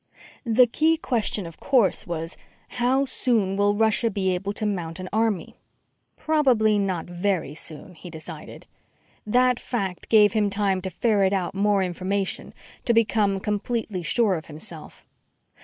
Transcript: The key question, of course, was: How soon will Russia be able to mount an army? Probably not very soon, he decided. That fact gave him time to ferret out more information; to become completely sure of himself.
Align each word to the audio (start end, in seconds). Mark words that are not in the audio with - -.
The 0.47 0.65
key 0.65 0.97
question, 0.97 1.45
of 1.45 1.59
course, 1.59 2.07
was: 2.07 2.35
How 2.69 3.05
soon 3.05 3.55
will 3.55 3.75
Russia 3.75 4.09
be 4.09 4.33
able 4.33 4.51
to 4.53 4.65
mount 4.65 4.99
an 4.99 5.07
army? 5.13 5.57
Probably 6.17 6.79
not 6.79 7.05
very 7.05 7.53
soon, 7.53 7.93
he 7.93 8.09
decided. 8.09 8.65
That 9.27 9.59
fact 9.59 10.09
gave 10.09 10.33
him 10.33 10.49
time 10.49 10.81
to 10.81 10.89
ferret 10.89 11.33
out 11.33 11.53
more 11.53 11.83
information; 11.83 12.51
to 12.85 12.95
become 12.95 13.39
completely 13.39 14.01
sure 14.01 14.33
of 14.37 14.47
himself. 14.47 15.05